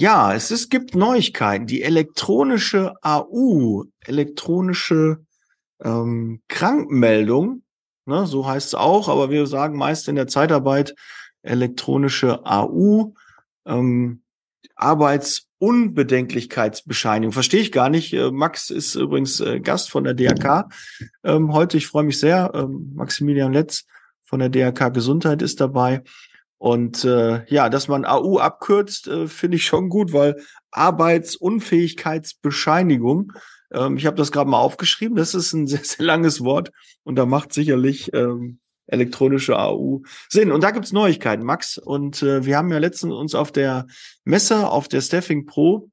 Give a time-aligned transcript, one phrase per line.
[0.00, 1.66] Ja, es, es gibt Neuigkeiten.
[1.66, 5.24] Die elektronische AU, elektronische
[5.82, 7.64] ähm, Krankmeldung,
[8.06, 10.94] ne, so heißt es auch, aber wir sagen meist in der Zeitarbeit
[11.42, 13.14] elektronische AU,
[13.66, 14.22] ähm,
[14.76, 17.32] Arbeitsunbedenklichkeitsbescheinigung.
[17.32, 18.12] Verstehe ich gar nicht.
[18.12, 20.68] Äh, Max ist übrigens äh, Gast von der DRK
[21.24, 21.76] ähm, heute.
[21.76, 22.52] Ich freue mich sehr.
[22.54, 23.84] Ähm, Maximilian Letz
[24.22, 26.04] von der DRK Gesundheit ist dabei.
[26.58, 30.36] Und äh, ja, dass man AU abkürzt, äh, finde ich schon gut, weil
[30.72, 33.32] Arbeitsunfähigkeitsbescheinigung,
[33.72, 36.72] ähm, ich habe das gerade mal aufgeschrieben, das ist ein sehr, sehr langes Wort
[37.04, 38.58] und da macht sicherlich ähm,
[38.88, 40.50] elektronische AU Sinn.
[40.50, 41.78] Und da gibt's Neuigkeiten, Max.
[41.78, 43.86] Und äh, wir haben ja letztens uns auf der
[44.24, 45.90] Messe, auf der Staffing Pro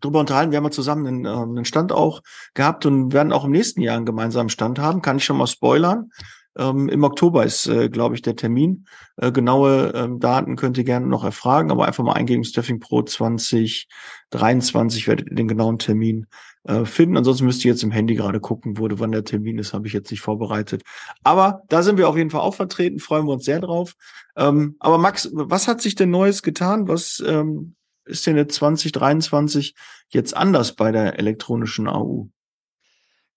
[0.00, 0.52] drüber unterhalten.
[0.52, 2.22] Wir haben ja zusammen einen, äh, einen Stand auch
[2.54, 5.02] gehabt und werden auch im nächsten Jahr einen gemeinsamen Stand haben.
[5.02, 6.10] Kann ich schon mal spoilern.
[6.56, 8.86] Ähm, Im Oktober ist, äh, glaube ich, der Termin.
[9.16, 13.02] Äh, genaue ähm, Daten könnt ihr gerne noch erfragen, aber einfach mal eingeben, Staffing Pro
[13.02, 16.26] 2023 werdet ihr den genauen Termin
[16.64, 17.16] äh, finden.
[17.16, 19.92] Ansonsten müsst ihr jetzt im Handy gerade gucken, wurde, wann der Termin ist, habe ich
[19.92, 20.82] jetzt nicht vorbereitet.
[21.22, 23.94] Aber da sind wir auf jeden Fall auch vertreten, freuen wir uns sehr drauf.
[24.36, 26.88] Ähm, aber Max, was hat sich denn Neues getan?
[26.88, 29.74] Was ähm, ist denn jetzt 2023
[30.08, 32.28] jetzt anders bei der elektronischen AU?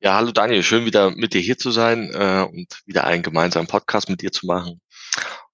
[0.02, 3.68] Ja, hallo Daniel, schön wieder mit dir hier zu sein äh, und wieder einen gemeinsamen
[3.68, 4.80] Podcast mit dir zu machen.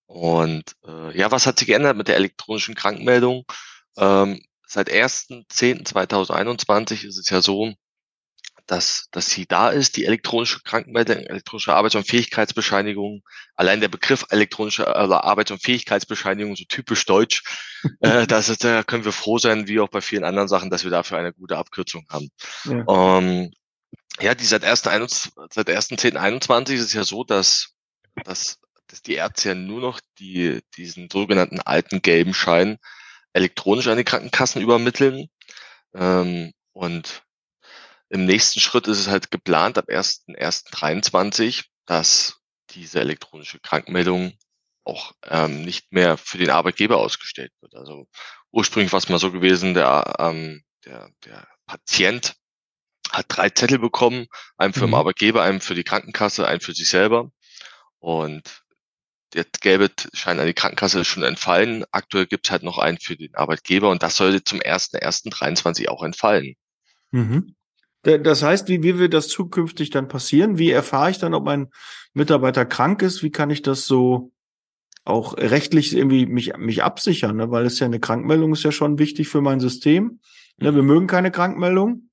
[0.06, 3.46] Und äh, ja, was hat sich geändert mit der elektronischen Krankmeldung?
[3.98, 7.74] Ähm, seit 1.10.2021 ist es ja so,
[8.68, 13.24] dass, dass sie da ist, die elektronische Krankenmeldung, elektronische Arbeits- und Fähigkeitsbescheinigung.
[13.56, 17.42] Allein der Begriff elektronische also Arbeits- und Fähigkeitsbescheinigung, so typisch deutsch,
[18.02, 20.84] äh, das ist, da können wir froh sein, wie auch bei vielen anderen Sachen, dass
[20.84, 22.30] wir dafür eine gute Abkürzung haben.
[22.66, 23.18] Ja.
[23.18, 23.52] Ähm,
[24.22, 27.74] ja, die seit 1.10.21 ist es ja so, dass,
[28.24, 32.78] dass, dass die Ärzte ja nur noch die, diesen sogenannten alten gelben Schein
[33.34, 35.28] elektronisch an die Krankenkassen übermitteln.
[35.94, 37.24] Ähm, und
[38.10, 44.34] im nächsten Schritt ist es halt geplant, ab 1.1.23, dass diese elektronische Krankmeldung
[44.86, 47.76] auch ähm, nicht mehr für den Arbeitgeber ausgestellt wird.
[47.76, 48.08] Also
[48.52, 52.36] ursprünglich war es mal so gewesen, der, ähm, der, der Patient
[53.12, 54.28] hat drei Zettel bekommen,
[54.58, 54.96] einen für den mhm.
[54.96, 57.32] Arbeitgeber, einen für die Krankenkasse, einen für sich selber.
[58.00, 58.66] Und
[59.34, 61.84] der gelbe Schein an die Krankenkasse schon entfallen.
[61.92, 66.04] Aktuell gibt es halt noch einen für den Arbeitgeber und das sollte zum 1.1.23 auch
[66.04, 66.56] entfallen.
[67.12, 67.56] Mhm.
[68.04, 70.60] Das heißt, wie, wie wird das zukünftig dann passieren?
[70.60, 71.72] Wie erfahre ich dann, ob mein
[72.14, 73.24] Mitarbeiter krank ist?
[73.24, 74.32] Wie kann ich das so
[75.06, 77.36] auch rechtlich irgendwie mich, mich absichern?
[77.36, 77.50] Ne?
[77.50, 80.20] Weil es ja eine Krankmeldung ist ja schon wichtig für mein System.
[80.58, 80.76] Ne?
[80.76, 82.05] Wir mögen keine Krankmeldung.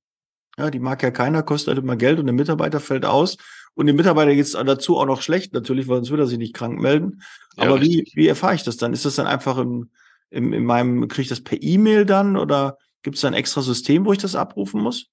[0.59, 3.37] Ja, die mag ja keiner, kostet halt immer Geld und der Mitarbeiter fällt aus.
[3.75, 6.39] Und dem Mitarbeiter geht es dazu auch noch schlecht, natürlich, weil sonst würde er sich
[6.39, 7.23] nicht krank melden.
[7.57, 8.93] Ja, Aber wie, wie erfahre ich das dann?
[8.93, 9.91] Ist das dann einfach im,
[10.29, 13.62] im, in meinem, kriege ich das per E-Mail dann oder gibt es da ein extra
[13.62, 15.07] System, wo ich das abrufen muss?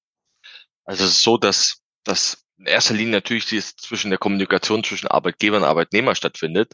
[0.83, 3.45] Also es ist so, dass das in erster Linie natürlich
[3.77, 6.73] zwischen der Kommunikation zwischen Arbeitgeber und Arbeitnehmer stattfindet,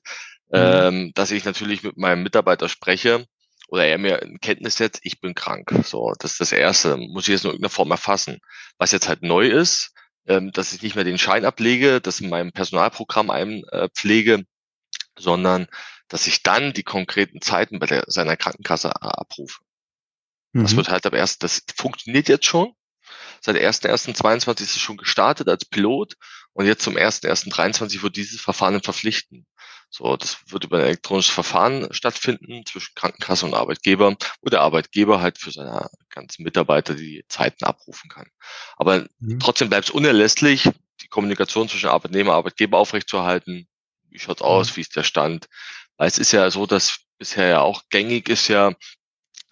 [0.49, 0.57] mhm.
[0.57, 3.27] ähm, dass ich natürlich mit meinem Mitarbeiter spreche
[3.67, 5.71] oder er mir in Kenntnis setzt, ich bin krank.
[5.83, 6.97] So, das ist das Erste.
[6.97, 8.39] Muss ich jetzt in irgendeiner Form erfassen.
[8.77, 9.93] Was jetzt halt neu ist,
[10.27, 14.43] ähm, dass ich nicht mehr den Schein ablege, das in meinem Personalprogramm einpflege, äh,
[15.17, 15.67] sondern
[16.07, 19.59] dass ich dann die konkreten Zeiten bei der, seiner Krankenkasse abrufe.
[20.53, 20.63] Mhm.
[20.63, 22.73] Das wird halt ab erst, das funktioniert jetzt schon.
[23.41, 26.15] Seit 1.1.22 ist es schon gestartet als Pilot
[26.53, 29.45] und jetzt zum 1.1.23 wird dieses Verfahren verpflichten.
[29.97, 35.21] So, das wird über ein elektronisches Verfahren stattfinden zwischen Krankenkasse und Arbeitgeber, wo der Arbeitgeber
[35.21, 38.27] halt für seine ganzen Mitarbeiter die Zeiten abrufen kann.
[38.75, 39.39] Aber mhm.
[39.39, 40.69] trotzdem bleibt es unerlässlich,
[41.01, 43.69] die Kommunikation zwischen Arbeitnehmer und Arbeitgeber aufrechtzuerhalten.
[44.09, 44.47] Wie schaut's mhm.
[44.47, 44.75] aus?
[44.75, 45.47] Wie ist der Stand?
[45.95, 48.73] Weil es ist ja so, dass bisher ja auch gängig ist ja,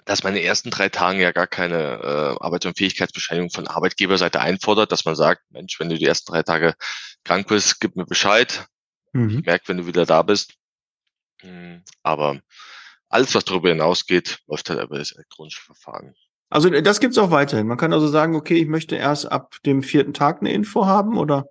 [0.04, 3.68] dass man in den ersten drei Tagen ja gar keine äh, Arbeits- und Fähigkeitsbescheinigung von
[3.68, 6.74] Arbeitgeberseite einfordert, dass man sagt, Mensch, wenn du die ersten drei Tage
[7.24, 8.68] krank bist, gib mir Bescheid.
[9.14, 9.40] Mhm.
[9.40, 10.56] Ich merke, wenn du wieder da bist.
[11.42, 12.42] Hm, aber
[13.10, 16.16] alles, was darüber hinausgeht, läuft halt über das elektronische Verfahren.
[16.50, 17.68] Also das gibt's auch weiterhin.
[17.68, 21.18] Man kann also sagen, okay, ich möchte erst ab dem vierten Tag eine Info haben,
[21.18, 21.48] oder?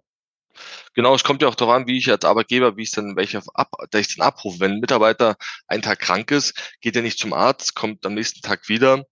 [0.94, 3.42] Genau, es kommt ja auch darauf an, wie ich als Arbeitgeber, wie ich dann welche
[3.54, 4.60] ab, dass ich dann abrufe.
[4.60, 5.36] Wenn ein Mitarbeiter
[5.66, 9.04] einen Tag krank ist, geht er nicht zum Arzt, kommt am nächsten Tag wieder,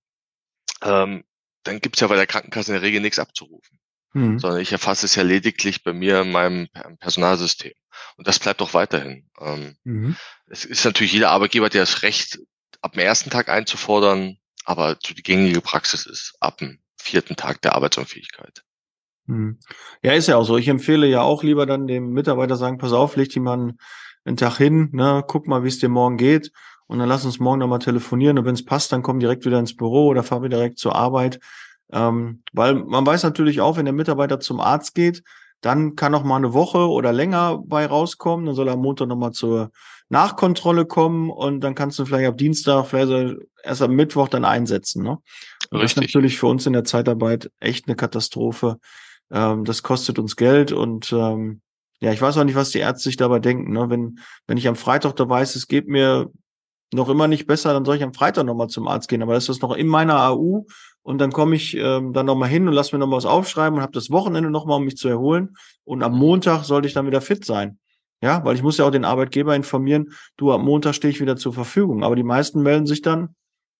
[0.82, 1.24] ähm,
[1.62, 3.78] dann gibt's ja bei der Krankenkasse in der Regel nichts abzurufen.
[4.12, 4.38] Mhm.
[4.38, 7.72] Sondern ich erfasse es ja lediglich bei mir in meinem Personalsystem.
[8.16, 9.28] Und das bleibt auch weiterhin.
[9.40, 10.16] Ähm, mhm.
[10.46, 12.38] Es ist natürlich jeder Arbeitgeber, der das Recht,
[12.82, 17.62] ab dem ersten Tag einzufordern, aber so die gängige Praxis ist ab dem vierten Tag
[17.62, 18.62] der Arbeitsunfähigkeit.
[19.26, 19.58] Hm.
[20.02, 20.56] Ja, ist ja auch so.
[20.56, 23.78] Ich empfehle ja auch lieber dann dem Mitarbeiter sagen, pass auf, leg dich mal einen,
[24.24, 26.52] einen Tag hin, ne, guck mal, wie es dir morgen geht.
[26.86, 29.60] und dann lass uns morgen nochmal telefonieren und wenn es passt, dann komm direkt wieder
[29.60, 31.38] ins Büro oder fahr wieder direkt zur Arbeit.
[31.92, 35.22] Ähm, weil man weiß natürlich auch, wenn der Mitarbeiter zum Arzt geht,
[35.60, 38.46] dann kann noch mal eine Woche oder länger bei rauskommen.
[38.46, 39.70] Dann soll er am Montag noch mal zur
[40.08, 45.02] Nachkontrolle kommen und dann kannst du vielleicht ab Dienstag, vielleicht erst am Mittwoch dann einsetzen.
[45.02, 45.18] Ne?
[45.70, 48.78] Und das ist natürlich für uns in der Zeitarbeit echt eine Katastrophe.
[49.30, 51.60] Ähm, das kostet uns Geld und ähm,
[52.00, 53.72] ja, ich weiß auch nicht, was die Ärzte sich dabei denken.
[53.72, 53.90] Ne?
[53.90, 56.30] Wenn, wenn ich am Freitag da weiß, es geht mir
[56.92, 59.22] noch immer nicht besser, dann soll ich am Freitag nochmal zum Arzt gehen.
[59.22, 60.64] Aber das ist noch in meiner AU
[61.02, 63.82] und dann komme ich ähm, dann nochmal hin und lass mir noch was aufschreiben und
[63.82, 65.56] habe das Wochenende nochmal, um mich zu erholen.
[65.84, 67.78] Und am Montag sollte ich dann wieder fit sein.
[68.22, 71.36] Ja, weil ich muss ja auch den Arbeitgeber informieren, du, am Montag stehe ich wieder
[71.36, 72.04] zur Verfügung.
[72.04, 73.34] Aber die meisten melden sich dann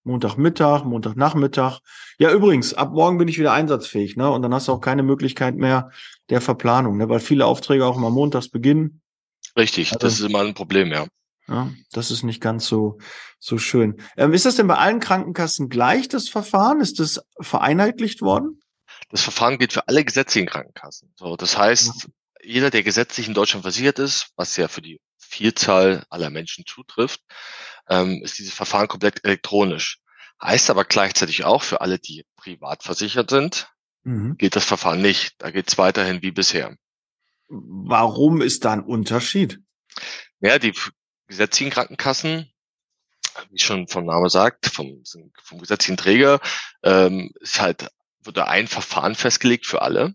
[0.05, 1.81] Montagmittag, Montagnachmittag.
[2.19, 4.31] Ja, übrigens, ab morgen bin ich wieder einsatzfähig, ne?
[4.31, 5.91] Und dann hast du auch keine Möglichkeit mehr
[6.31, 7.09] der Verplanung, ne?
[7.11, 9.03] Weil viele Aufträge auch immer montags beginnen.
[9.59, 11.07] Richtig, also, das ist immer ein Problem, ja.
[11.51, 12.99] Ja, das ist nicht ganz so,
[13.41, 14.01] so schön.
[14.17, 16.81] Ähm, ist das denn bei allen Krankenkassen gleich, das Verfahren?
[16.81, 18.61] Ist das vereinheitlicht worden?
[19.11, 21.13] Das Verfahren gilt für alle gesetzlichen Krankenkassen.
[21.17, 22.09] So, das heißt,
[22.45, 27.21] jeder, der gesetzlich in Deutschland versichert ist, was ja für die Vielzahl aller Menschen zutrifft,
[27.89, 29.99] ähm, ist dieses Verfahren komplett elektronisch.
[30.41, 33.69] Heißt aber gleichzeitig auch für alle, die privat versichert sind,
[34.05, 34.37] mhm.
[34.39, 35.35] gilt das Verfahren nicht.
[35.39, 36.77] Da geht es weiterhin wie bisher.
[37.49, 39.59] Warum ist da ein Unterschied?
[40.41, 40.73] Ja, die
[41.31, 42.53] gesetzlichen Krankenkassen,
[43.51, 45.03] wie schon vom Name sagt, vom,
[45.43, 46.41] vom gesetzlichen Träger,
[46.83, 47.89] ähm, ist halt,
[48.23, 50.15] wird da ein Verfahren festgelegt für alle.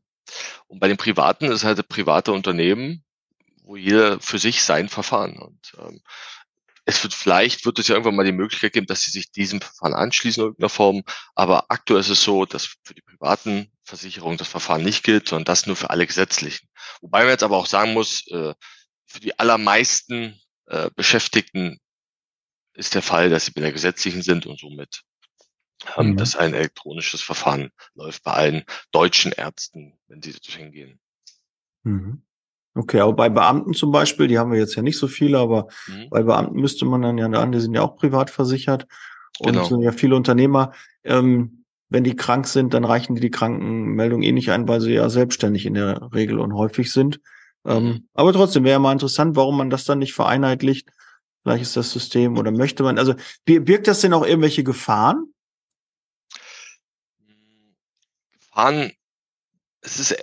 [0.67, 3.03] Und bei den Privaten ist halt private Unternehmen,
[3.63, 5.37] wo jeder für sich sein Verfahren.
[5.37, 6.01] Und ähm,
[6.83, 9.61] es wird vielleicht, wird es ja irgendwann mal die Möglichkeit geben, dass sie sich diesem
[9.61, 11.03] Verfahren anschließen in irgendeiner Form.
[11.33, 15.45] Aber aktuell ist es so, dass für die privaten Versicherungen das Verfahren nicht gilt, sondern
[15.45, 16.67] das nur für alle gesetzlichen.
[17.01, 18.53] Wobei man jetzt aber auch sagen muss, äh,
[19.05, 21.79] für die allermeisten äh, Beschäftigten
[22.73, 25.03] ist der Fall, dass sie bei der gesetzlichen sind und somit
[25.97, 26.17] ähm, mhm.
[26.17, 30.99] dass ein elektronisches Verfahren läuft bei allen deutschen Ärzten, wenn sie dorthin gehen.
[31.83, 32.21] Mhm.
[32.73, 35.67] Okay, aber bei Beamten zum Beispiel, die haben wir jetzt ja nicht so viele, aber
[35.87, 36.09] mhm.
[36.09, 38.85] bei Beamten müsste man dann ja, die sind ja auch privat versichert
[39.39, 39.65] und genau.
[39.65, 40.73] sind ja viele Unternehmer.
[41.03, 44.93] Ähm, wenn die krank sind, dann reichen die die Krankenmeldung eh nicht ein, weil sie
[44.93, 47.21] ja selbstständig in der Regel und häufig sind.
[47.65, 50.89] Ähm, aber trotzdem wäre ja mal interessant, warum man das dann nicht vereinheitlicht.
[51.43, 53.15] Vielleicht ist das System oder möchte man, also
[53.45, 55.33] birgt das denn auch irgendwelche Gefahren?
[58.31, 58.91] Gefahren,
[59.81, 60.15] es ist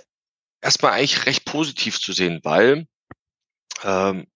[0.61, 2.87] erstmal eigentlich recht positiv zu sehen, weil
[3.83, 4.27] ähm,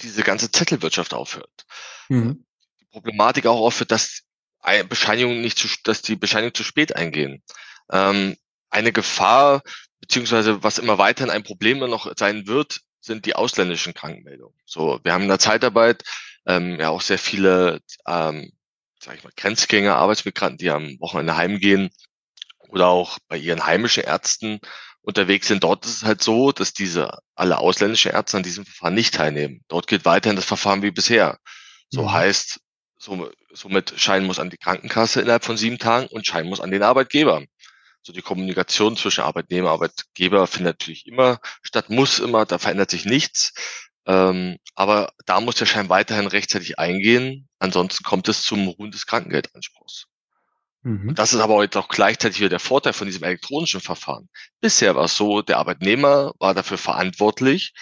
[0.00, 1.64] diese ganze Zettelwirtschaft aufhört.
[2.08, 2.44] Mhm.
[2.80, 4.22] Die Problematik auch aufhört, dass
[4.88, 7.42] Bescheinigungen nicht zu, dass die Bescheinigungen zu spät eingehen.
[7.90, 8.36] Ähm,
[8.68, 9.62] eine Gefahr
[10.00, 14.56] beziehungsweise was immer weiterhin ein Problem noch sein wird, sind die ausländischen Krankenmeldungen.
[14.64, 16.02] So, wir haben in der Zeitarbeit
[16.46, 18.52] ähm, ja auch sehr viele, ähm,
[19.00, 21.90] sag ich mal, Grenzgänger, Arbeitsmigranten, die am Wochenende heimgehen
[22.68, 24.60] oder auch bei ihren heimischen Ärzten
[25.02, 25.62] unterwegs sind.
[25.62, 29.62] Dort ist es halt so, dass diese alle ausländischen Ärzte an diesem Verfahren nicht teilnehmen.
[29.68, 31.38] Dort geht weiterhin das Verfahren wie bisher.
[31.90, 32.12] So mhm.
[32.12, 32.60] heißt,
[32.98, 36.70] so, somit Schein muss an die Krankenkasse innerhalb von sieben Tagen und Schein muss an
[36.70, 37.44] den Arbeitgeber.
[38.06, 42.88] So die Kommunikation zwischen Arbeitnehmer und Arbeitgeber findet natürlich immer statt, muss immer, da verändert
[42.88, 43.52] sich nichts.
[44.06, 49.06] Ähm, aber da muss der Schein weiterhin rechtzeitig eingehen, ansonsten kommt es zum Ruhen des
[49.06, 50.06] Krankengeldanspruchs.
[50.84, 51.16] Mhm.
[51.16, 54.28] Das ist aber heute auch gleichzeitig wieder der Vorteil von diesem elektronischen Verfahren.
[54.60, 57.74] Bisher war es so, der Arbeitnehmer war dafür verantwortlich,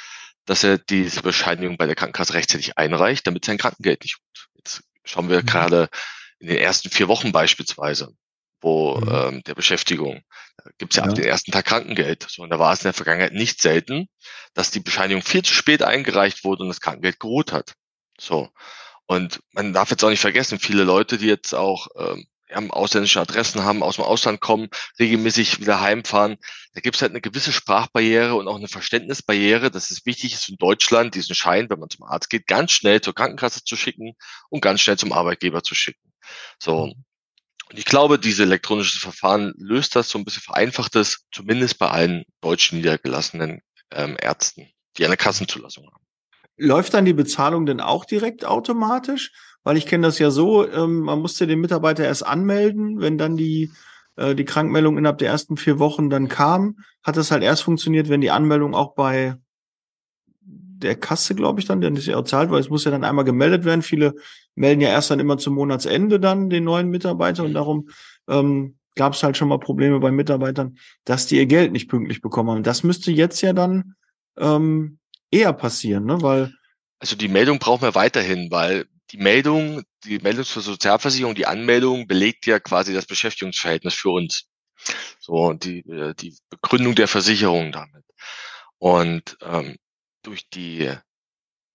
[0.47, 4.49] dass er diese Bescheinigung bei der Krankenkasse rechtzeitig einreicht, damit sein Krankengeld nicht ruht.
[4.55, 5.47] Jetzt schauen wir mhm.
[5.47, 5.91] gerade
[6.39, 8.17] in den ersten vier Wochen beispielsweise
[8.65, 9.09] wo mhm.
[9.15, 10.23] ähm, der Beschäftigung.
[10.57, 12.27] Da gibt es ja, ja ab dem ersten Tag Krankengeld.
[12.29, 14.09] So, und da war es in der Vergangenheit nicht selten,
[14.55, 17.75] dass die Bescheinigung viel zu spät eingereicht wurde und das Krankengeld geruht hat.
[18.19, 18.49] So.
[19.07, 23.21] Und man darf jetzt auch nicht vergessen, viele Leute, die jetzt auch ähm, ja, ausländische
[23.21, 24.69] Adressen haben, aus dem Ausland kommen,
[24.99, 26.37] regelmäßig wieder heimfahren.
[26.73, 30.49] Da gibt es halt eine gewisse Sprachbarriere und auch eine Verständnisbarriere, dass es wichtig ist,
[30.49, 34.15] in Deutschland diesen Schein, wenn man zum Arzt geht, ganz schnell zur Krankenkasse zu schicken
[34.49, 36.13] und ganz schnell zum Arbeitgeber zu schicken.
[36.59, 37.05] So, mhm.
[37.71, 41.89] Und ich glaube, diese elektronische Verfahren löst das so ein bisschen vereinfacht es, zumindest bei
[41.89, 44.69] allen deutschen niedergelassenen ähm, Ärzten,
[44.99, 46.05] die eine Kassenzulassung haben.
[46.57, 49.33] Läuft dann die Bezahlung denn auch direkt automatisch?
[49.65, 53.37] Weil ich kenne das ja so, ähm, man musste den Mitarbeiter erst anmelden, wenn dann
[53.37, 53.73] die,
[54.17, 58.11] äh, die Krankmeldung innerhalb der ersten vier Wochen dann kam, hat das halt erst funktioniert,
[58.11, 59.37] wenn die Anmeldung auch bei
[60.85, 63.05] der Kasse, glaube ich, dann, denn das ja auch zahlt, weil es muss ja dann
[63.05, 63.83] einmal gemeldet werden.
[63.83, 64.15] Viele
[64.55, 67.89] melden ja erst dann immer zum Monatsende dann den neuen Mitarbeiter und darum
[68.29, 72.21] ähm, gab es halt schon mal Probleme bei Mitarbeitern, dass die ihr Geld nicht pünktlich
[72.21, 72.63] bekommen haben.
[72.63, 73.95] Das müsste jetzt ja dann
[74.39, 74.99] ähm,
[75.31, 76.23] eher passieren, ne?
[76.23, 76.55] Weil
[77.01, 82.07] also die Meldung brauchen wir weiterhin, weil die Meldung, die Meldung zur Sozialversicherung, die Anmeldung
[82.07, 84.47] belegt ja quasi das Beschäftigungsverhältnis für uns.
[85.21, 88.05] So, die, äh, die Begründung der Versicherung damit.
[88.79, 89.77] Und ähm,
[90.25, 90.91] durch die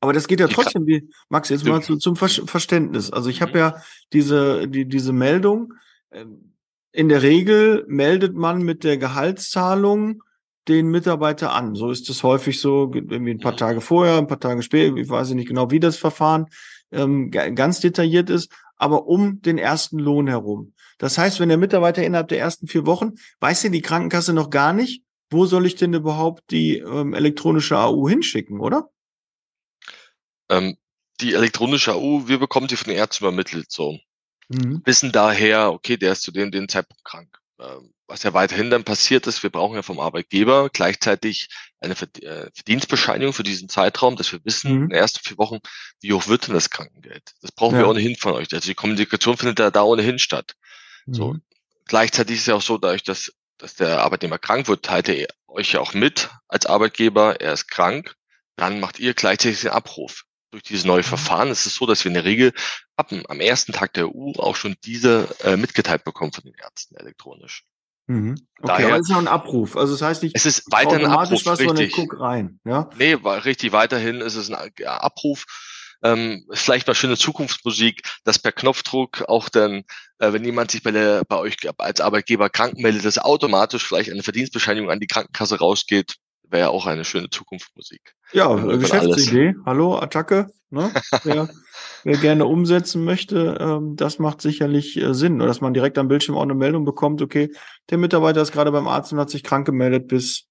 [0.01, 3.11] aber das geht ja trotzdem, wie Max, jetzt mal zu, zum Ver Verständnis.
[3.11, 3.57] Also ich habe mhm.
[3.57, 3.75] ja
[4.13, 5.73] diese, die, diese Meldung.
[6.11, 6.53] Ähm,
[6.91, 10.23] in der Regel meldet man mit der Gehaltszahlung
[10.67, 11.75] den Mitarbeiter an.
[11.75, 13.57] So ist es häufig so, irgendwie ein paar mhm.
[13.57, 16.47] Tage vorher, ein paar Tage später, ich weiß nicht genau, wie das Verfahren
[16.91, 20.73] ähm, ganz detailliert ist, aber um den ersten Lohn herum.
[20.97, 24.49] Das heißt, wenn der Mitarbeiter innerhalb der ersten vier Wochen, weiß ja die Krankenkasse noch
[24.49, 28.89] gar nicht, wo soll ich denn überhaupt die ähm, elektronische AU hinschicken, oder?
[30.49, 30.77] Ähm,
[31.21, 33.97] die elektronische AU, wir bekommen die von den Ärzten übermittelt, so.
[34.47, 34.81] Mhm.
[34.85, 37.37] Wissen daher, okay, der ist zu dem, dem Zeitpunkt krank.
[37.59, 42.49] Ähm, was ja weiterhin dann passiert ist, wir brauchen ja vom Arbeitgeber gleichzeitig eine äh,
[42.55, 44.83] Verdienstbescheinigung für diesen Zeitraum, dass wir wissen, mhm.
[44.83, 45.59] in den ersten vier Wochen,
[46.01, 47.35] wie hoch wird denn das Krankengeld?
[47.41, 47.81] Das brauchen ja.
[47.81, 48.47] wir ohnehin von euch.
[48.51, 50.55] Also die Kommunikation findet da, da ohnehin statt.
[51.05, 51.13] Mhm.
[51.13, 51.35] So.
[51.85, 55.27] Gleichzeitig ist es ja auch so, dadurch, dass, dass der Arbeitnehmer krank wird, teilt er
[55.47, 58.15] euch ja auch mit als Arbeitgeber, er ist krank,
[58.55, 60.23] dann macht ihr gleichzeitig den Abruf.
[60.51, 61.03] Durch dieses neue mhm.
[61.03, 62.53] Verfahren ist es so, dass wir in der Regel
[62.95, 66.95] ab, am ersten Tag der EU auch schon diese äh, mitgeteilt bekommen von den Ärzten
[66.95, 67.63] elektronisch.
[68.07, 68.35] Mhm.
[68.59, 69.77] Okay, Daher, aber es ist ja ein Abruf.
[69.77, 71.91] Also das heißt nicht, es ist weiterhin ein Abruf, was, richtig.
[71.91, 72.59] Guck rein.
[72.65, 72.89] Ja?
[72.97, 75.45] Nee, richtig, weiterhin ist es ein Abruf.
[76.01, 79.83] Ähm, vielleicht mal schöne Zukunftsmusik, dass per Knopfdruck auch dann,
[80.19, 84.11] äh, wenn jemand sich bei, der, bei euch als Arbeitgeber krank meldet, dass automatisch vielleicht
[84.11, 86.15] eine Verdienstbescheinigung an die Krankenkasse rausgeht,
[86.49, 88.15] wäre ja auch eine schöne Zukunftsmusik.
[88.31, 89.55] Ja, Geschäftsidee.
[89.65, 90.47] Hallo, Attacke.
[90.71, 90.91] Ne?
[91.23, 91.49] Wer,
[92.03, 95.37] wer gerne umsetzen möchte, ähm, das macht sicherlich äh, Sinn.
[95.37, 97.51] Oder dass man direkt am Bildschirm auch eine Meldung bekommt, okay,
[97.89, 100.48] der Mitarbeiter ist gerade beim Arzt und hat sich krank gemeldet bis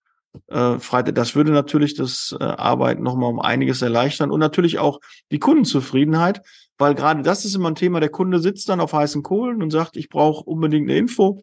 [0.48, 1.14] äh, Freitag.
[1.14, 6.42] Das würde natürlich das äh, Arbeiten nochmal um einiges erleichtern und natürlich auch die Kundenzufriedenheit,
[6.78, 8.00] weil gerade das ist immer ein Thema.
[8.00, 11.42] Der Kunde sitzt dann auf heißen Kohlen und sagt, ich brauche unbedingt eine Info.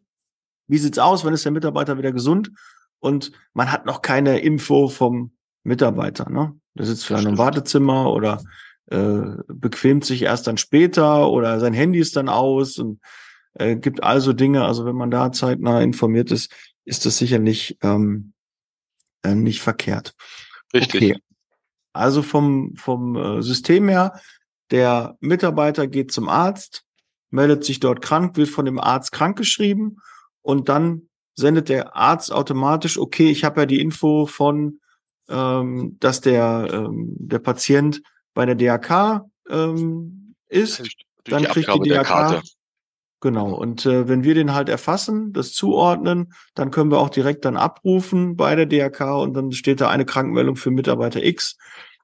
[0.68, 1.26] Wie sieht's aus?
[1.26, 2.52] Wann ist der Mitarbeiter wieder gesund?
[3.00, 5.32] Und man hat noch keine Info vom
[5.64, 6.30] Mitarbeiter.
[6.30, 6.56] Ne?
[6.74, 8.42] Der sitzt vielleicht im Wartezimmer oder
[8.88, 13.00] äh, bequemt sich erst dann später oder sein Handy ist dann aus und
[13.56, 14.64] äh, gibt also Dinge.
[14.64, 16.52] Also wenn man da zeitnah informiert ist,
[16.86, 18.34] ist das sicherlich ähm,
[19.26, 20.14] äh, nicht verkehrt.
[20.74, 21.12] Richtig.
[21.12, 21.20] Okay.
[21.94, 24.20] Also vom, vom äh, System her,
[24.72, 26.84] der Mitarbeiter geht zum Arzt,
[27.30, 30.02] meldet sich dort krank, wird von dem Arzt krankgeschrieben
[30.42, 34.80] und dann sendet der Arzt automatisch, okay, ich habe ja die Info von
[35.30, 38.02] ähm, dass der, ähm, der Patient
[38.34, 42.42] bei der DRK ähm, ist, Durch dann kriegt die DRK.
[43.22, 43.54] Genau.
[43.54, 47.58] Und äh, wenn wir den halt erfassen, das zuordnen, dann können wir auch direkt dann
[47.58, 51.58] abrufen bei der DRK und dann steht da eine Krankmeldung für Mitarbeiter X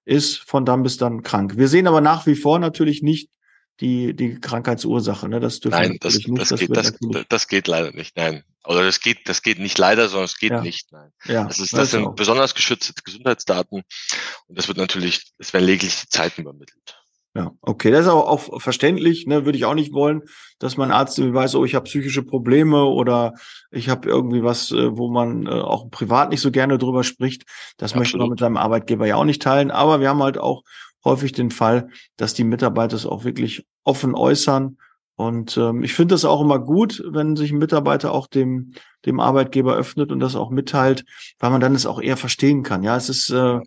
[0.05, 1.57] ist von dann bis dann krank.
[1.57, 3.29] Wir sehen aber nach wie vor natürlich nicht
[3.79, 5.27] die, die Krankheitsursache.
[5.27, 5.39] Ne?
[5.39, 6.93] Das dürfen nein, das, nicht, das, das, geht, das,
[7.29, 8.15] das geht leider nicht.
[8.15, 8.43] Nein.
[8.63, 10.61] Oder das geht, das geht nicht leider, sondern es geht ja.
[10.61, 10.91] nicht.
[10.91, 11.11] Nein.
[11.25, 12.15] Ja, das, ist, das sind auch.
[12.15, 13.81] besonders geschützte Gesundheitsdaten
[14.47, 17.00] und das wird natürlich, es werden lediglich die Zeiten übermittelt.
[17.33, 20.23] Ja, okay, das ist auch, auch verständlich, ne, würde ich auch nicht wollen,
[20.59, 23.35] dass mein Arzt weiß, oh, ich habe psychische Probleme oder
[23.71, 27.43] ich habe irgendwie was, äh, wo man äh, auch privat nicht so gerne drüber spricht.
[27.77, 27.99] Das Absolut.
[27.99, 29.71] möchte man mit seinem Arbeitgeber ja auch nicht teilen.
[29.71, 30.63] Aber wir haben halt auch
[31.05, 34.77] häufig den Fall, dass die Mitarbeiter es auch wirklich offen äußern.
[35.15, 38.73] Und ähm, ich finde das auch immer gut, wenn sich ein Mitarbeiter auch dem,
[39.05, 41.05] dem Arbeitgeber öffnet und das auch mitteilt,
[41.39, 42.83] weil man dann es auch eher verstehen kann.
[42.83, 43.59] Ja, es ist äh,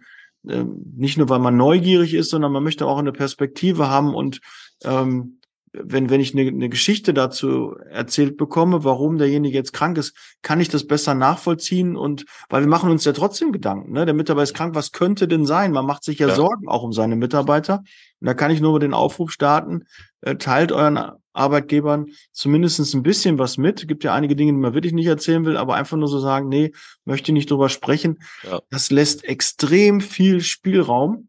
[0.45, 4.41] nicht nur, weil man neugierig ist, sondern man möchte auch eine Perspektive haben und
[4.85, 5.41] ähm,
[5.77, 10.61] wenn, wenn ich eine, eine Geschichte dazu erzählt bekomme, warum derjenige jetzt krank ist, kann
[10.61, 14.05] ich das besser nachvollziehen und weil wir machen uns ja trotzdem Gedanken, ne?
[14.07, 15.73] Der Mitarbeiter ist krank, was könnte denn sein?
[15.73, 16.35] Man macht sich ja, ja.
[16.35, 17.83] Sorgen auch um seine Mitarbeiter.
[18.21, 19.85] Und da kann ich nur den Aufruf starten,
[20.21, 23.87] äh, teilt euren Arbeitgebern zumindestens ein bisschen was mit.
[23.87, 26.49] Gibt ja einige Dinge, die man wirklich nicht erzählen will, aber einfach nur so sagen,
[26.49, 26.73] nee,
[27.05, 28.23] möchte nicht drüber sprechen.
[28.43, 28.61] Ja.
[28.71, 31.29] Das lässt extrem viel Spielraum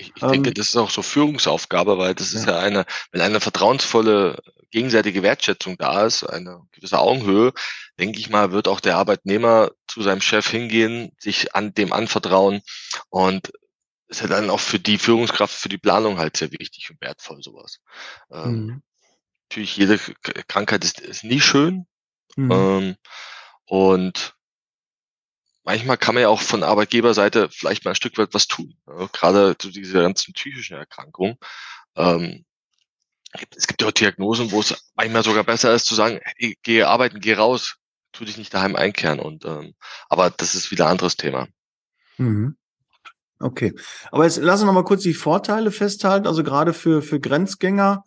[0.00, 2.40] ich, ich denke, ähm, das ist auch so Führungsaufgabe, weil das ja.
[2.40, 4.38] ist ja eine, wenn eine vertrauensvolle
[4.70, 7.52] gegenseitige Wertschätzung da ist, eine gewisse Augenhöhe,
[7.98, 12.62] denke ich mal, wird auch der Arbeitnehmer zu seinem Chef hingehen, sich an dem anvertrauen
[13.08, 13.52] und
[14.08, 17.42] ist ja dann auch für die Führungskraft, für die Planung halt sehr wichtig und wertvoll
[17.42, 17.78] sowas.
[18.32, 18.82] Ähm, mhm.
[19.50, 19.98] Natürlich, jede
[20.46, 21.86] Krankheit ist, ist nie schön.
[22.36, 22.52] Mhm.
[22.52, 22.96] Ähm,
[23.64, 24.36] und
[25.64, 28.76] manchmal kann man ja auch von Arbeitgeberseite vielleicht mal ein Stück weit was tun.
[28.86, 31.36] Ja, gerade zu dieser ganzen psychischen Erkrankung.
[31.96, 32.44] Ähm,
[33.56, 36.84] es gibt ja auch Diagnosen, wo es manchmal sogar besser ist zu sagen, hey, geh
[36.84, 37.76] arbeiten, geh raus,
[38.12, 39.18] tu dich nicht daheim einkehren.
[39.18, 39.74] Und ähm,
[40.08, 41.48] aber das ist wieder ein anderes Thema.
[42.18, 42.56] Mhm.
[43.40, 43.74] Okay.
[44.12, 46.28] Aber jetzt lassen wir noch mal kurz die Vorteile festhalten.
[46.28, 48.04] Also gerade für, für Grenzgänger,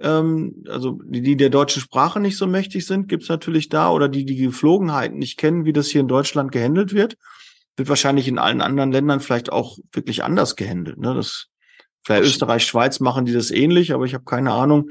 [0.00, 4.08] ähm, also die, die der deutschen Sprache nicht so mächtig sind, gibt's natürlich da oder
[4.08, 7.16] die die Geflogenheiten nicht kennen, wie das hier in Deutschland gehandelt wird,
[7.76, 10.98] wird wahrscheinlich in allen anderen Ländern vielleicht auch wirklich anders gehandelt.
[10.98, 11.14] Ne?
[11.14, 11.48] Das
[12.02, 14.90] vielleicht Österreich, Schweiz machen die das ähnlich, aber ich habe keine Ahnung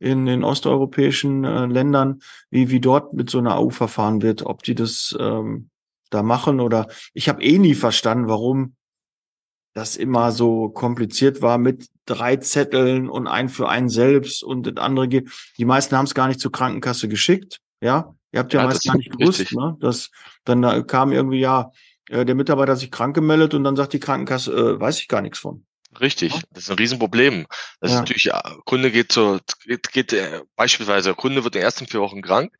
[0.00, 4.62] in den osteuropäischen äh, Ländern, wie wie dort mit so einer AU verfahren wird, ob
[4.62, 5.70] die das ähm,
[6.10, 8.74] da machen oder ich habe eh nie verstanden, warum
[9.78, 14.76] das immer so kompliziert war mit drei Zetteln und ein für einen selbst und das
[14.76, 15.30] andere geht.
[15.56, 17.60] Die meisten haben es gar nicht zur Krankenkasse geschickt.
[17.80, 19.76] Ja, ihr habt ja, ja meist gar nicht gewusst, ne?
[19.80, 20.10] dass
[20.44, 21.70] dann da kam irgendwie ja
[22.08, 25.08] äh, der Mitarbeiter hat sich krank gemeldet und dann sagt die Krankenkasse, äh, weiß ich
[25.08, 25.64] gar nichts von.
[26.00, 26.40] Richtig, ja?
[26.50, 27.46] das ist ein Riesenproblem.
[27.80, 27.96] Das ja.
[27.96, 31.66] ist natürlich, ja, Kunde geht so, geht, geht äh, beispielsweise, der Kunde wird in den
[31.66, 32.52] ersten vier Wochen krank,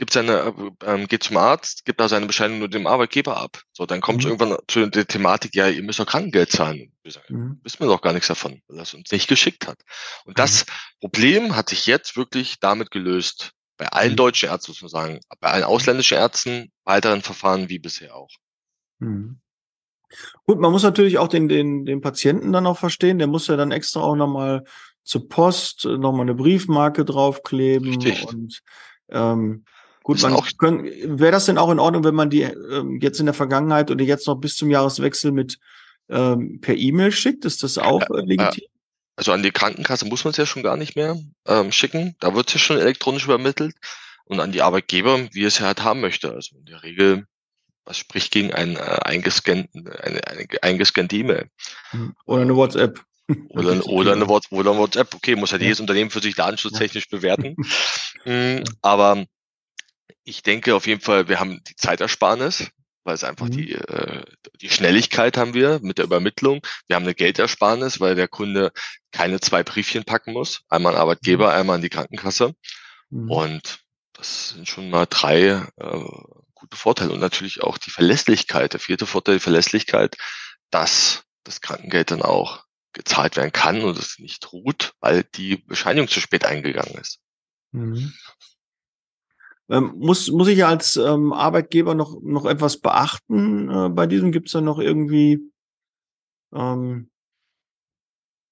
[0.00, 3.60] gibt seine, ähm, geht zum Arzt, gibt da seine Bescheinigung nur dem Arbeitgeber ab.
[3.72, 4.30] So, dann kommt mhm.
[4.30, 6.90] irgendwann zu der Thematik, ja, ihr müsst doch Krankengeld zahlen.
[7.02, 7.60] Wir sagen, mhm.
[7.62, 9.78] wissen wir doch gar nichts davon, weil das uns nicht geschickt hat.
[10.24, 10.36] Und mhm.
[10.36, 10.64] das
[11.00, 13.52] Problem hat sich jetzt wirklich damit gelöst.
[13.76, 14.16] Bei allen mhm.
[14.16, 18.30] deutschen Ärzten, muss man sagen, bei allen ausländischen Ärzten, weiteren Verfahren wie bisher auch.
[19.00, 19.38] Mhm.
[20.46, 23.18] Gut, man muss natürlich auch den, den, den Patienten dann auch verstehen.
[23.18, 24.64] Der muss ja dann extra auch nochmal
[25.04, 28.26] zur Post, nochmal eine Briefmarke draufkleben Richtig.
[28.26, 28.62] und
[29.10, 29.64] ähm,
[30.02, 33.34] Gut, man wäre das denn auch in Ordnung, wenn man die ähm, jetzt in der
[33.34, 35.58] Vergangenheit oder jetzt noch bis zum Jahreswechsel mit
[36.08, 37.44] ähm, per E-Mail schickt?
[37.44, 38.64] Ist das auch äh, legitim?
[39.16, 41.16] Also an die Krankenkasse muss man es ja schon gar nicht mehr
[41.46, 42.16] ähm, schicken.
[42.20, 43.76] Da wird es ja schon elektronisch übermittelt.
[44.24, 46.32] Und an die Arbeitgeber, wie es ja halt haben möchte.
[46.32, 47.26] Also in der Regel,
[47.84, 51.50] was spricht gegen ein äh, eingescannten, eine, eine eingescannte E-Mail?
[51.90, 52.14] Hm.
[52.24, 53.02] Oder eine WhatsApp.
[53.50, 55.14] Oder, oder, eine WhatsApp, oder eine WhatsApp.
[55.14, 55.66] Okay, muss halt ja.
[55.66, 57.56] jedes Unternehmen für sich datenschutztechnisch bewerten.
[58.26, 59.24] Mhm, aber
[60.24, 62.70] ich denke auf jeden Fall, wir haben die Zeitersparnis,
[63.04, 63.52] weil es einfach mhm.
[63.52, 64.24] die, äh,
[64.60, 66.60] die Schnelligkeit haben wir mit der Übermittlung.
[66.86, 68.72] Wir haben eine Geldersparnis, weil der Kunde
[69.10, 70.62] keine zwei Briefchen packen muss.
[70.68, 71.52] Einmal an Arbeitgeber, mhm.
[71.52, 72.54] einmal an die Krankenkasse.
[73.10, 73.30] Mhm.
[73.30, 73.80] Und
[74.12, 76.04] das sind schon mal drei äh,
[76.54, 77.12] gute Vorteile.
[77.12, 78.74] Und natürlich auch die Verlässlichkeit.
[78.74, 80.16] Der vierte Vorteil, die Verlässlichkeit,
[80.70, 86.08] dass das Krankengeld dann auch gezahlt werden kann und es nicht ruht, weil die Bescheinigung
[86.08, 87.20] zu spät eingegangen ist.
[87.72, 88.12] Mhm.
[89.70, 94.32] Ähm, muss, muss ich als ähm, Arbeitgeber noch, noch etwas beachten äh, bei diesem?
[94.32, 95.38] Gibt es da noch irgendwie
[96.52, 97.08] ähm,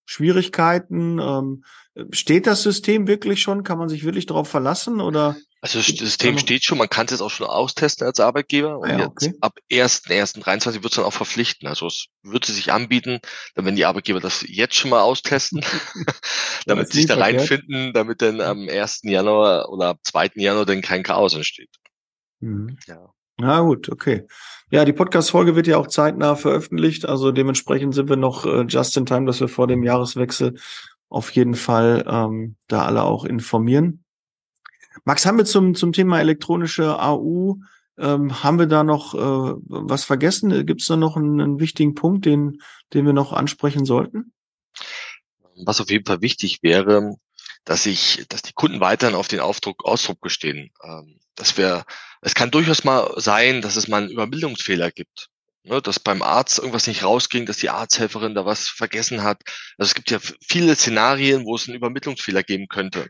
[0.06, 1.18] Schwierigkeiten?
[1.18, 1.64] Ähm,
[2.12, 3.64] steht das System wirklich schon?
[3.64, 5.00] Kann man sich wirklich darauf verlassen?
[5.00, 8.78] Oder also das System steht schon, man kann es jetzt auch schon austesten als Arbeitgeber
[8.78, 9.26] und ah ja, okay.
[9.26, 11.66] jetzt ab 1.1.23 wird es dann auch verpflichten.
[11.66, 13.18] Also es würde sich anbieten,
[13.54, 15.60] dann wenn die Arbeitgeber das jetzt schon mal austesten,
[16.66, 19.00] damit sie sich da reinfinden, damit dann am 1.
[19.02, 20.30] Januar oder ab 2.
[20.36, 21.70] Januar dann kein Chaos entsteht.
[22.40, 22.76] Mhm.
[22.86, 23.12] Ja.
[23.40, 24.26] Na gut, okay.
[24.70, 28.96] Ja, die Podcast-Folge wird ja auch zeitnah veröffentlicht, also dementsprechend sind wir noch äh, just
[28.96, 30.56] in time, dass wir vor dem Jahreswechsel
[31.08, 34.04] auf jeden Fall ähm, da alle auch informieren.
[35.04, 37.56] Max, haben wir zum, zum Thema elektronische AU,
[37.98, 40.66] ähm, haben wir da noch äh, was vergessen?
[40.66, 42.60] Gibt es da noch einen, einen, wichtigen Punkt, den,
[42.94, 44.32] den wir noch ansprechen sollten?
[45.64, 47.16] Was auf jeden Fall wichtig wäre,
[47.64, 50.70] dass ich, dass die Kunden weiterhin auf den Aufdruck, Ausdruck bestehen.
[50.82, 51.84] Ähm, dass wir,
[52.20, 55.28] es kann durchaus mal sein, dass es mal einen Überbildungsfehler gibt.
[55.68, 59.42] Ne, dass beim Arzt irgendwas nicht rausging, dass die Arzthelferin da was vergessen hat.
[59.76, 63.08] Also es gibt ja viele Szenarien, wo es einen Übermittlungsfehler geben könnte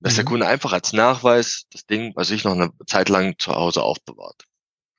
[0.00, 0.16] dass mhm.
[0.16, 3.82] der Kunde einfach als Nachweis das Ding bei sich noch eine Zeit lang zu Hause
[3.82, 4.44] aufbewahrt.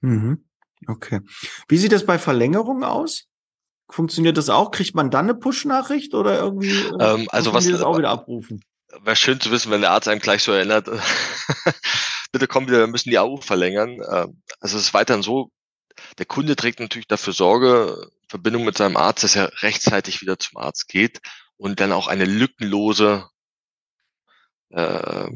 [0.01, 0.45] Mhm.
[0.87, 1.21] Okay.
[1.67, 3.25] Wie sieht das bei Verlängerungen aus?
[3.89, 4.71] Funktioniert das auch?
[4.71, 6.71] Kriegt man dann eine Push-Nachricht oder irgendwie?
[6.71, 8.63] Äh, ähm, also was das auch wieder abrufen?
[9.03, 10.89] Wäre schön zu wissen, wenn der Arzt einem gleich so erinnert.
[12.31, 14.01] Bitte komm wieder, wir müssen die AU verlängern.
[14.09, 15.51] Ähm, also es ist weiterhin so,
[16.17, 20.57] der Kunde trägt natürlich dafür Sorge, Verbindung mit seinem Arzt, dass er rechtzeitig wieder zum
[20.57, 21.19] Arzt geht
[21.57, 23.29] und dann auch eine lückenlose
[24.69, 25.29] äh,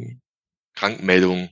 [0.74, 1.50] Krankmeldung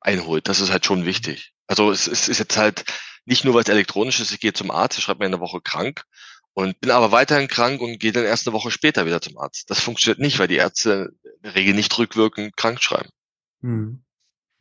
[0.00, 0.48] einholt.
[0.48, 1.52] Das ist halt schon wichtig.
[1.66, 2.84] Also es, es ist jetzt halt
[3.24, 5.60] nicht nur, weil es elektronisch ist, ich gehe zum Arzt, ich schreibe mir eine Woche
[5.60, 6.04] krank
[6.52, 9.70] und bin aber weiterhin krank und gehe dann erst eine Woche später wieder zum Arzt.
[9.70, 13.10] Das funktioniert nicht, weil die Ärzte in der Regel nicht rückwirkend krank schreiben.
[13.62, 14.03] Hm.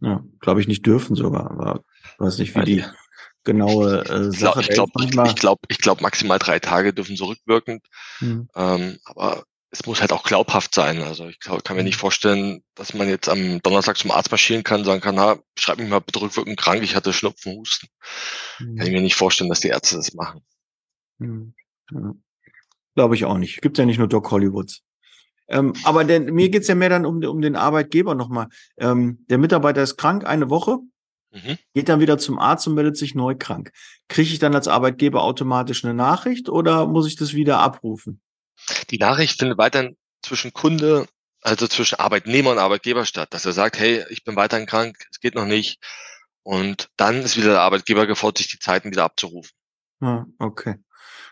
[0.03, 1.83] Ja, glaube ich nicht dürfen sogar, aber
[2.17, 2.83] weiß nicht, wie ja, die
[3.45, 7.15] genaue äh, Sache Ich glaube, ich glaube, ich glaube, ich glaub, maximal drei Tage dürfen
[7.15, 7.85] so rückwirkend.
[8.19, 8.49] Hm.
[8.53, 11.01] Ähm, aber es muss halt auch glaubhaft sein.
[11.01, 12.01] Also ich kann mir nicht mhm.
[12.01, 15.89] vorstellen, dass man jetzt am Donnerstag zum Arzt marschieren kann, sagen kann, ha, schreib mich
[15.89, 17.87] mal bitte rückwirkend krank, ich hatte Schnupfen, Husten.
[18.59, 18.75] Mhm.
[18.75, 20.41] Kann ich mir nicht vorstellen, dass die Ärzte das machen.
[21.17, 21.55] Mhm.
[21.91, 22.13] Ja.
[22.93, 23.61] Glaube ich auch nicht.
[23.61, 24.83] Gibt ja nicht nur Doc Hollywoods.
[25.47, 28.47] Ähm, aber denn, mir geht's ja mehr dann um, um den Arbeitgeber nochmal.
[28.77, 30.79] Ähm, der Mitarbeiter ist krank eine Woche.
[31.31, 31.57] mhm.
[31.73, 33.71] geht dann wieder zum Arzt und meldet sich neu krank.
[34.07, 38.21] Kriege ich dann als Arbeitgeber automatisch eine Nachricht oder muss ich das wieder abrufen?
[38.89, 41.07] Die Nachricht findet weiterhin zwischen Kunde,
[41.41, 45.19] also zwischen Arbeitnehmer und Arbeitgeber statt, dass er sagt, hey, ich bin weiterhin krank, es
[45.19, 45.79] geht noch nicht.
[46.43, 49.51] Und dann ist wieder der Arbeitgeber gefordert, sich die Zeiten wieder abzurufen.
[50.03, 50.75] Ah, okay.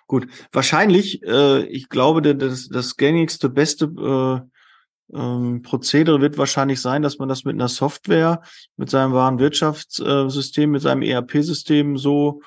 [0.08, 0.28] Gut.
[0.54, 7.18] Wahrscheinlich, äh, ich glaube, das, das gängigste, beste äh, ähm, Prozedere wird wahrscheinlich sein, dass
[7.18, 8.42] man das mit einer Software,
[8.78, 12.42] mit seinem wahren Wirtschaftssystem, mit seinem ERP-System so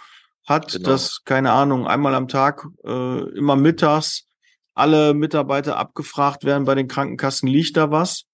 [0.47, 0.89] hat, genau.
[0.89, 4.27] dass, keine Ahnung, einmal am Tag, äh, immer mittags
[4.75, 8.25] alle Mitarbeiter abgefragt werden bei den Krankenkassen, liegt da was?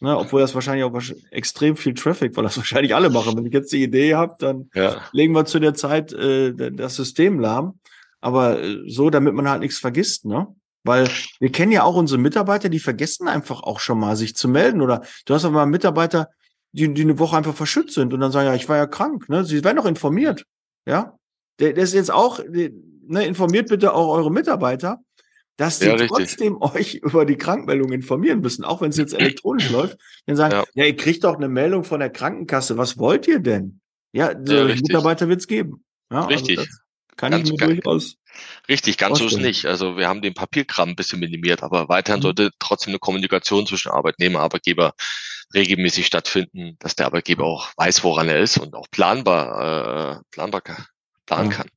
[0.00, 0.96] Ne, obwohl das wahrscheinlich auch
[1.32, 3.36] extrem viel Traffic, weil das wahrscheinlich alle machen.
[3.36, 5.02] Wenn ich jetzt die Idee habe, dann ja.
[5.12, 7.80] legen wir zu der Zeit äh, das System lahm.
[8.20, 10.46] Aber äh, so, damit man halt nichts vergisst, ne?
[10.84, 11.08] Weil
[11.40, 14.80] wir kennen ja auch unsere Mitarbeiter, die vergessen einfach auch schon mal, sich zu melden.
[14.82, 16.28] Oder du hast aber mal Mitarbeiter,
[16.70, 19.28] die, die eine Woche einfach verschützt sind und dann sagen, ja, ich war ja krank,
[19.28, 19.44] ne?
[19.44, 20.44] Sie werden doch informiert.
[20.86, 21.18] Ja.
[21.58, 25.00] Der, der ist jetzt auch, ne, informiert bitte auch eure Mitarbeiter
[25.58, 29.68] dass die ja, trotzdem euch über die Krankmeldung informieren müssen, auch wenn es jetzt elektronisch
[29.70, 29.98] läuft.
[30.24, 30.64] Dann sagen, ja.
[30.74, 30.84] ja.
[30.86, 32.78] ihr kriegt doch eine Meldung von der Krankenkasse.
[32.78, 33.80] Was wollt ihr denn?
[34.12, 35.84] Ja, ja Mitarbeiter wird es geben.
[36.10, 36.58] Ja, also richtig.
[36.60, 36.70] Also
[37.16, 38.14] kann ganz, ich mir durchaus.
[38.68, 39.66] Richtig, ganz so ist nicht.
[39.66, 42.22] Also wir haben den Papierkram ein bisschen minimiert, aber weiterhin mhm.
[42.22, 44.94] sollte trotzdem eine Kommunikation zwischen Arbeitnehmer, Arbeitgeber
[45.52, 50.62] regelmäßig stattfinden, dass der Arbeitgeber auch weiß, woran er ist und auch planbar, äh, planbar
[51.26, 51.68] planen kann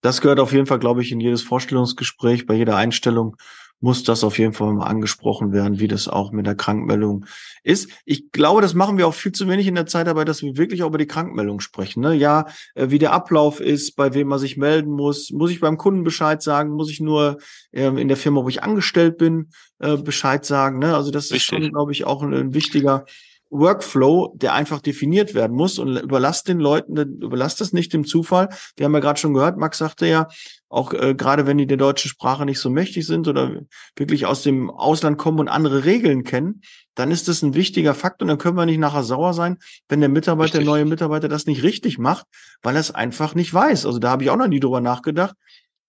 [0.00, 3.36] das gehört auf jeden Fall, glaube ich, in jedes Vorstellungsgespräch, bei jeder Einstellung
[3.80, 7.26] muss das auf jeden Fall mal angesprochen werden, wie das auch mit der Krankmeldung
[7.62, 7.90] ist.
[8.04, 10.56] Ich glaube, das machen wir auch viel zu wenig in der Zeit dabei, dass wir
[10.56, 12.00] wirklich auch über die Krankmeldung sprechen.
[12.00, 12.14] Ne?
[12.14, 15.30] Ja, äh, wie der Ablauf ist, bei wem man sich melden muss.
[15.30, 16.70] Muss ich beim Kunden Bescheid sagen?
[16.70, 17.38] Muss ich nur
[17.72, 20.80] ähm, in der Firma, wo ich angestellt bin, äh, Bescheid sagen?
[20.80, 20.96] Ne?
[20.96, 21.36] Also das Richtig.
[21.36, 23.04] ist schon, glaube ich, auch ein wichtiger
[23.50, 28.48] Workflow, der einfach definiert werden muss und überlasst den Leuten, überlasst es nicht dem Zufall.
[28.76, 30.28] Wir haben ja gerade schon gehört, Max sagte ja,
[30.68, 33.62] auch äh, gerade wenn die der deutschen Sprache nicht so mächtig sind oder
[33.96, 36.60] wirklich aus dem Ausland kommen und andere Regeln kennen,
[36.94, 39.56] dann ist das ein wichtiger Fakt und dann können wir nicht nachher sauer sein,
[39.88, 40.66] wenn der Mitarbeiter, richtig.
[40.66, 42.26] der neue Mitarbeiter das nicht richtig macht,
[42.62, 43.86] weil er es einfach nicht weiß.
[43.86, 45.34] Also da habe ich auch noch nie drüber nachgedacht,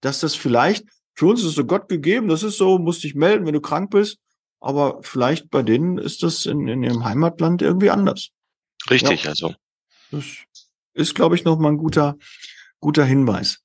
[0.01, 3.45] dass das vielleicht für uns ist so Gott gegeben, das ist so, musst dich melden,
[3.45, 4.19] wenn du krank bist.
[4.59, 8.29] Aber vielleicht bei denen ist das in, in ihrem Heimatland irgendwie anders.
[8.89, 9.29] Richtig, ja.
[9.29, 9.53] also.
[10.11, 10.25] Das
[10.93, 12.17] ist, glaube ich, nochmal ein guter,
[12.79, 13.61] guter Hinweis.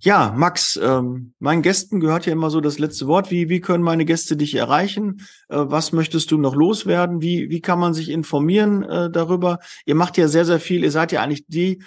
[0.00, 3.30] Ja, Max, ähm, meinen Gästen gehört ja immer so das letzte Wort.
[3.30, 5.26] Wie, wie können meine Gäste dich erreichen?
[5.48, 7.20] Äh, was möchtest du noch loswerden?
[7.20, 9.58] Wie, wie kann man sich informieren äh, darüber?
[9.86, 10.84] Ihr macht ja sehr, sehr viel.
[10.84, 11.82] Ihr seid ja eigentlich die,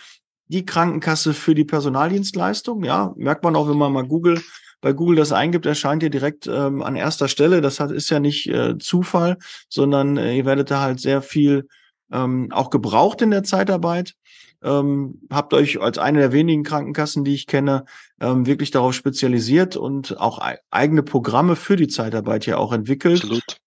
[0.48, 2.84] die Krankenkasse für die Personaldienstleistung.
[2.84, 4.42] Ja, merkt man auch, wenn man mal Google
[4.82, 7.62] bei Google das eingibt, erscheint ihr direkt ähm, an erster Stelle.
[7.62, 9.38] Das hat, ist ja nicht äh, Zufall,
[9.70, 11.68] sondern äh, ihr werdet da halt sehr viel
[12.12, 14.16] ähm, auch gebraucht in der Zeitarbeit.
[14.64, 17.86] Ähm, habt euch als eine der wenigen Krankenkassen, die ich kenne,
[18.20, 20.40] ähm, wirklich darauf spezialisiert und auch
[20.70, 23.24] eigene Programme für die Zeitarbeit ja auch entwickelt.
[23.24, 23.58] Absolut.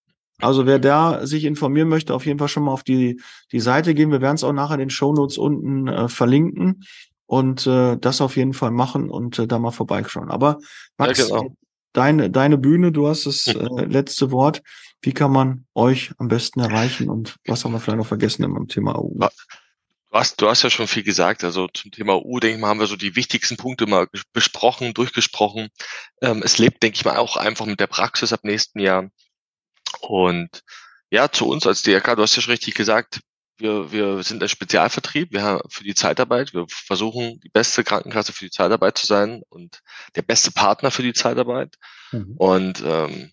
[0.40, 3.20] Also wer da sich informieren möchte, auf jeden Fall schon mal auf die,
[3.52, 4.10] die Seite gehen.
[4.10, 6.82] Wir werden es auch nachher in den Show Notes unten äh, verlinken
[7.26, 10.30] und äh, das auf jeden Fall machen und äh, da mal vorbeischauen.
[10.30, 10.58] Aber
[10.98, 11.56] Max, ja, genau.
[11.92, 14.62] deine, deine Bühne, du hast das äh, letzte Wort.
[15.00, 18.68] Wie kann man euch am besten erreichen und was haben wir vielleicht noch vergessen im
[18.68, 19.10] Thema EU?
[20.14, 21.44] Du hast, du hast ja schon viel gesagt.
[21.44, 24.94] Also zum Thema EU, denke ich mal, haben wir so die wichtigsten Punkte mal besprochen,
[24.94, 25.68] durchgesprochen.
[26.22, 29.10] Ähm, es lebt, denke ich mal, auch einfach mit der Praxis ab nächsten Jahr.
[30.00, 30.62] Und
[31.10, 33.20] ja, zu uns als DRK, du hast ja schon richtig gesagt,
[33.58, 36.54] wir, wir sind ein Spezialvertrieb wir haben für die Zeitarbeit.
[36.54, 39.80] Wir versuchen, die beste Krankenkasse für die Zeitarbeit zu sein und
[40.16, 41.76] der beste Partner für die Zeitarbeit.
[42.12, 42.34] Mhm.
[42.36, 43.32] Und ähm,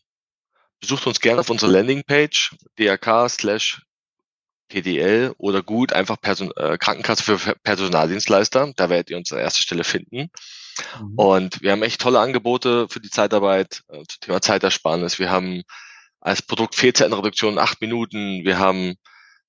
[0.80, 3.82] besucht uns gerne auf unserer Landingpage drk slash
[4.68, 8.72] PDL oder gut einfach Person äh, Krankenkasse für Personaldienstleister.
[8.76, 10.30] Da werdet ihr uns an erster Stelle finden.
[11.00, 11.14] Mhm.
[11.16, 15.20] Und wir haben echt tolle Angebote für die Zeitarbeit, äh, zum Thema Zeitersparnis.
[15.20, 15.64] Wir haben
[16.20, 18.46] als Produkt Fehlzeitenreduktion acht Minuten.
[18.46, 18.96] Wir haben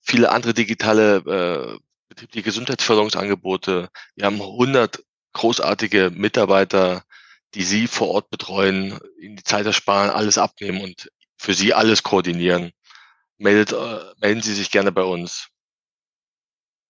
[0.02, 3.88] viele andere digitale äh, betriebliche Gesundheitsförderungsangebote.
[4.16, 7.04] Wir haben 100 großartige Mitarbeiter,
[7.54, 12.02] die Sie vor Ort betreuen, Ihnen die Zeit ersparen, alles abnehmen und für Sie alles
[12.02, 12.72] koordinieren.
[13.38, 15.48] Meldet, äh, melden Sie sich gerne bei uns.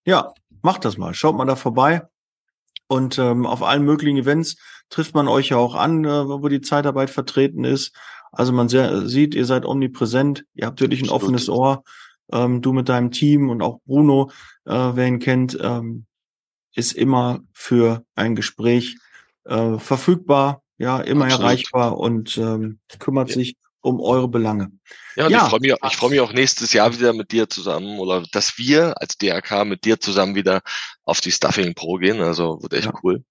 [0.04, 1.14] Ja, macht das mal.
[1.14, 2.02] Schaut mal da vorbei.
[2.88, 4.56] Und ähm, auf allen möglichen Events
[4.90, 7.96] trifft man euch ja auch an, äh, wo die Zeitarbeit vertreten ist.
[8.32, 11.22] Also man sehr, sieht, ihr seid omnipräsent, ihr habt wirklich ein Absolut.
[11.22, 11.84] offenes Ohr
[12.32, 14.30] ähm, du mit deinem Team und auch Bruno,
[14.64, 16.06] äh, wer ihn kennt, ähm,
[16.74, 18.96] ist immer für ein Gespräch
[19.44, 21.44] äh, verfügbar, ja, immer Absolut.
[21.44, 23.34] erreichbar und ähm, kümmert ja.
[23.36, 24.70] sich um eure Belange.
[25.16, 25.44] Ja, ja.
[25.44, 28.56] ich freue mich, ich freue mich auch nächstes Jahr wieder mit dir zusammen oder dass
[28.56, 30.62] wir als DRK mit dir zusammen wieder
[31.04, 32.20] auf die Stuffing Pro gehen.
[32.20, 32.94] Also wird echt ja.
[33.02, 33.24] cool.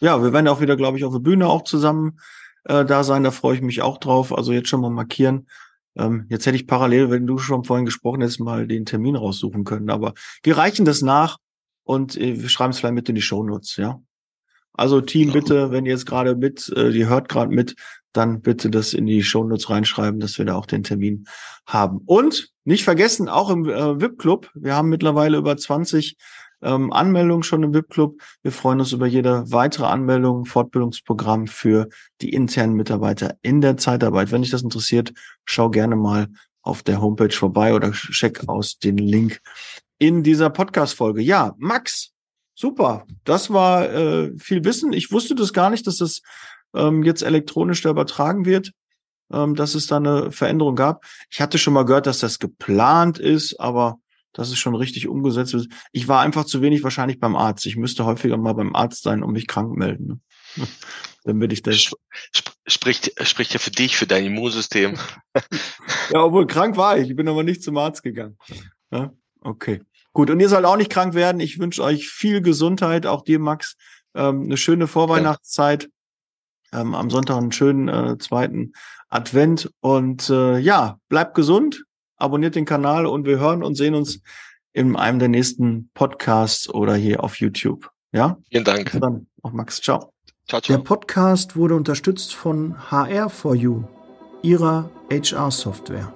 [0.00, 2.18] Ja, wir werden auch wieder, glaube ich, auf der Bühne auch zusammen
[2.64, 3.24] äh, da sein.
[3.24, 4.36] Da freue ich mich auch drauf.
[4.36, 5.48] Also jetzt schon mal markieren.
[5.96, 9.64] Ähm, jetzt hätte ich parallel, wenn du schon vorhin gesprochen hättest, mal den Termin raussuchen
[9.64, 9.90] können.
[9.90, 11.38] Aber wir reichen das nach
[11.84, 14.00] und äh, wir schreiben es vielleicht mit in die Shownotes, ja.
[14.76, 15.34] Also Team, genau.
[15.34, 17.76] bitte, wenn ihr jetzt gerade mit, äh, ihr hört gerade mit,
[18.12, 21.26] dann bitte das in die Shownotes reinschreiben, dass wir da auch den Termin
[21.66, 22.00] haben.
[22.06, 26.16] Und nicht vergessen, auch im äh, VIP-Club, wir haben mittlerweile über 20
[26.64, 28.20] ähm, Anmeldungen schon im VIP-Club.
[28.42, 31.88] Wir freuen uns über jede weitere Anmeldung, Fortbildungsprogramm für
[32.20, 34.32] die internen Mitarbeiter in der Zeitarbeit.
[34.32, 35.12] Wenn dich das interessiert,
[35.44, 36.28] schau gerne mal
[36.62, 39.40] auf der Homepage vorbei oder check aus den Link
[39.98, 41.20] in dieser Podcast-Folge.
[41.20, 42.12] Ja, Max,
[42.54, 43.06] super.
[43.24, 44.92] Das war äh, viel Wissen.
[44.92, 46.22] Ich wusste das gar nicht, dass das
[46.74, 48.72] ähm, jetzt elektronisch da übertragen wird,
[49.32, 51.04] ähm, dass es da eine Veränderung gab.
[51.30, 53.98] Ich hatte schon mal gehört, dass das geplant ist, aber
[54.34, 55.68] dass es schon richtig umgesetzt wird.
[55.92, 57.64] Ich war einfach zu wenig wahrscheinlich beim Arzt.
[57.64, 60.20] Ich müsste häufiger mal beim Arzt sein und mich krank melden.
[60.56, 60.66] Ne?
[61.24, 61.94] Damit ich das.
[62.66, 64.96] Spricht, spricht ja für dich, für dein Immunsystem.
[66.12, 67.08] ja, obwohl krank war ich.
[67.08, 68.36] Ich bin aber nicht zum Arzt gegangen.
[68.90, 69.12] Ja?
[69.40, 69.80] Okay.
[70.12, 71.40] Gut, und ihr sollt auch nicht krank werden.
[71.40, 73.76] Ich wünsche euch viel Gesundheit, auch dir, Max.
[74.14, 75.88] Ähm, eine schöne Vorweihnachtszeit.
[76.72, 78.72] Ähm, am Sonntag einen schönen äh, zweiten
[79.08, 79.70] Advent.
[79.80, 81.84] Und äh, ja, bleibt gesund,
[82.16, 84.20] abonniert den Kanal und wir hören und sehen uns
[84.72, 87.90] in einem der nächsten Podcasts oder hier auf YouTube.
[88.12, 88.38] Ja?
[88.50, 88.90] Vielen Dank.
[88.92, 89.26] Bis dann.
[89.42, 89.80] Auch Max.
[89.80, 90.12] Ciao.
[90.48, 90.76] Ciao, ciao.
[90.76, 93.84] Der Podcast wurde unterstützt von HR4U,
[94.42, 96.12] ihrer HR-Software.